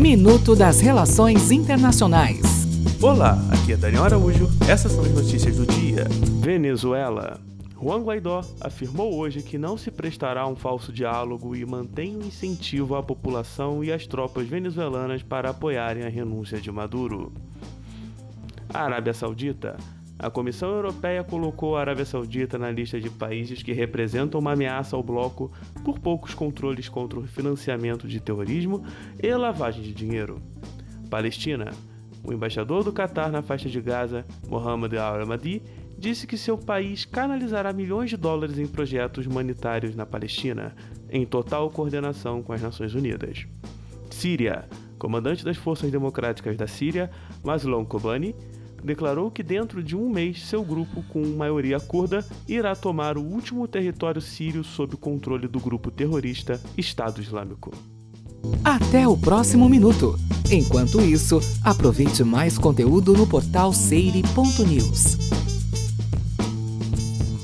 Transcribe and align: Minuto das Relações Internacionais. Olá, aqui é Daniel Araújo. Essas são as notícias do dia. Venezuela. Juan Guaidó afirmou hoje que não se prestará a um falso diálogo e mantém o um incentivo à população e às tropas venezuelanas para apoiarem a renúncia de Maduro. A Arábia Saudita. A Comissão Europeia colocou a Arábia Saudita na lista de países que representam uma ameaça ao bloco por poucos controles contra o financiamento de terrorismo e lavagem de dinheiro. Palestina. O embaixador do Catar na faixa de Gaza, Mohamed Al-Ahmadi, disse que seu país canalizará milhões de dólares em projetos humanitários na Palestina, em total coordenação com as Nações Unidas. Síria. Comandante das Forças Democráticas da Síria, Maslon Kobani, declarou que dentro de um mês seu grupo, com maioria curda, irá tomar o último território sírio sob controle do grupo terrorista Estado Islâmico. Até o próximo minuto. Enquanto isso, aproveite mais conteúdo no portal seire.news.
Minuto 0.00 0.56
das 0.56 0.80
Relações 0.80 1.50
Internacionais. 1.50 2.40
Olá, 3.02 3.38
aqui 3.50 3.74
é 3.74 3.76
Daniel 3.76 4.04
Araújo. 4.04 4.48
Essas 4.66 4.92
são 4.92 5.04
as 5.04 5.10
notícias 5.10 5.54
do 5.56 5.66
dia. 5.66 6.06
Venezuela. 6.40 7.38
Juan 7.78 8.02
Guaidó 8.02 8.40
afirmou 8.62 9.14
hoje 9.14 9.42
que 9.42 9.58
não 9.58 9.76
se 9.76 9.90
prestará 9.90 10.40
a 10.40 10.46
um 10.46 10.56
falso 10.56 10.90
diálogo 10.90 11.54
e 11.54 11.66
mantém 11.66 12.16
o 12.16 12.20
um 12.20 12.26
incentivo 12.26 12.94
à 12.94 13.02
população 13.02 13.84
e 13.84 13.92
às 13.92 14.06
tropas 14.06 14.48
venezuelanas 14.48 15.22
para 15.22 15.50
apoiarem 15.50 16.02
a 16.02 16.08
renúncia 16.08 16.58
de 16.58 16.72
Maduro. 16.72 17.30
A 18.72 18.82
Arábia 18.82 19.12
Saudita. 19.12 19.76
A 20.22 20.28
Comissão 20.28 20.68
Europeia 20.68 21.24
colocou 21.24 21.76
a 21.76 21.80
Arábia 21.80 22.04
Saudita 22.04 22.58
na 22.58 22.70
lista 22.70 23.00
de 23.00 23.08
países 23.08 23.62
que 23.62 23.72
representam 23.72 24.38
uma 24.38 24.52
ameaça 24.52 24.94
ao 24.94 25.02
bloco 25.02 25.50
por 25.82 25.98
poucos 25.98 26.34
controles 26.34 26.90
contra 26.90 27.18
o 27.18 27.26
financiamento 27.26 28.06
de 28.06 28.20
terrorismo 28.20 28.84
e 29.18 29.34
lavagem 29.34 29.82
de 29.82 29.94
dinheiro. 29.94 30.42
Palestina. 31.08 31.70
O 32.22 32.34
embaixador 32.34 32.84
do 32.84 32.92
Catar 32.92 33.32
na 33.32 33.40
faixa 33.40 33.66
de 33.66 33.80
Gaza, 33.80 34.26
Mohamed 34.46 34.98
Al-Ahmadi, 34.98 35.62
disse 35.96 36.26
que 36.26 36.36
seu 36.36 36.58
país 36.58 37.06
canalizará 37.06 37.72
milhões 37.72 38.10
de 38.10 38.18
dólares 38.18 38.58
em 38.58 38.66
projetos 38.66 39.24
humanitários 39.26 39.96
na 39.96 40.04
Palestina, 40.04 40.76
em 41.08 41.24
total 41.24 41.70
coordenação 41.70 42.42
com 42.42 42.52
as 42.52 42.60
Nações 42.60 42.94
Unidas. 42.94 43.46
Síria. 44.10 44.68
Comandante 44.98 45.42
das 45.42 45.56
Forças 45.56 45.90
Democráticas 45.90 46.58
da 46.58 46.66
Síria, 46.66 47.10
Maslon 47.42 47.86
Kobani, 47.86 48.36
declarou 48.82 49.30
que 49.30 49.42
dentro 49.42 49.82
de 49.82 49.96
um 49.96 50.08
mês 50.08 50.46
seu 50.46 50.64
grupo, 50.64 51.02
com 51.08 51.24
maioria 51.36 51.78
curda, 51.78 52.24
irá 52.48 52.74
tomar 52.74 53.16
o 53.16 53.22
último 53.22 53.66
território 53.68 54.20
sírio 54.20 54.64
sob 54.64 54.96
controle 54.96 55.46
do 55.46 55.60
grupo 55.60 55.90
terrorista 55.90 56.60
Estado 56.76 57.20
Islâmico. 57.20 57.70
Até 58.64 59.06
o 59.06 59.16
próximo 59.16 59.68
minuto. 59.68 60.18
Enquanto 60.50 61.00
isso, 61.00 61.40
aproveite 61.62 62.24
mais 62.24 62.58
conteúdo 62.58 63.12
no 63.12 63.26
portal 63.26 63.72
seire.news. 63.72 65.49